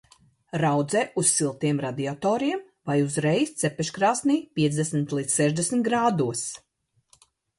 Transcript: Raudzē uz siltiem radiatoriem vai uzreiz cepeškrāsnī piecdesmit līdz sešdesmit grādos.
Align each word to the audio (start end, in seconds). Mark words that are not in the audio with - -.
Raudzē 0.59 1.01
uz 1.21 1.27
siltiem 1.39 1.81
radiatoriem 1.85 2.63
vai 2.91 2.95
uzreiz 3.09 3.51
cepeškrāsnī 3.63 4.39
piecdesmit 4.59 5.13
līdz 5.19 5.37
sešdesmit 5.41 5.85
grādos. 5.91 6.43